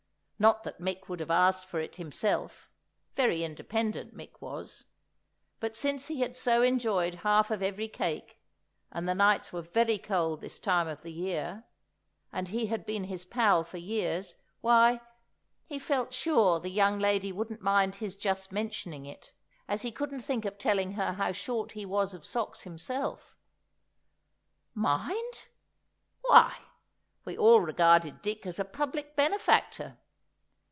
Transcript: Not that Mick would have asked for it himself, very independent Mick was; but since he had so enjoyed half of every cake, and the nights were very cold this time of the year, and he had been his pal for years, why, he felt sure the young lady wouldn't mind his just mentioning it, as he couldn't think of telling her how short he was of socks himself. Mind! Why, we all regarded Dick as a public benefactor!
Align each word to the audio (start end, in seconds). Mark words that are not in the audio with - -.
Not 0.41 0.63
that 0.63 0.79
Mick 0.81 1.07
would 1.07 1.19
have 1.19 1.29
asked 1.29 1.67
for 1.67 1.79
it 1.79 1.97
himself, 1.97 2.67
very 3.15 3.43
independent 3.43 4.17
Mick 4.17 4.31
was; 4.41 4.85
but 5.59 5.77
since 5.77 6.07
he 6.07 6.21
had 6.21 6.35
so 6.35 6.63
enjoyed 6.63 7.13
half 7.21 7.51
of 7.51 7.61
every 7.61 7.87
cake, 7.87 8.39
and 8.91 9.07
the 9.07 9.13
nights 9.13 9.53
were 9.53 9.61
very 9.61 9.99
cold 9.99 10.41
this 10.41 10.57
time 10.57 10.87
of 10.87 11.03
the 11.03 11.11
year, 11.11 11.65
and 12.31 12.47
he 12.47 12.65
had 12.65 12.87
been 12.87 13.03
his 13.03 13.23
pal 13.23 13.63
for 13.63 13.77
years, 13.77 14.33
why, 14.61 14.99
he 15.67 15.77
felt 15.77 16.11
sure 16.11 16.59
the 16.59 16.71
young 16.71 16.97
lady 16.97 17.31
wouldn't 17.31 17.61
mind 17.61 17.97
his 17.97 18.15
just 18.15 18.51
mentioning 18.51 19.05
it, 19.05 19.31
as 19.67 19.83
he 19.83 19.91
couldn't 19.91 20.21
think 20.21 20.43
of 20.45 20.57
telling 20.57 20.93
her 20.93 21.13
how 21.13 21.31
short 21.31 21.73
he 21.73 21.85
was 21.85 22.15
of 22.15 22.25
socks 22.25 22.61
himself. 22.61 23.37
Mind! 24.73 25.49
Why, 26.21 26.57
we 27.25 27.37
all 27.37 27.61
regarded 27.61 28.23
Dick 28.23 28.47
as 28.47 28.57
a 28.57 28.65
public 28.65 29.15
benefactor! 29.15 29.99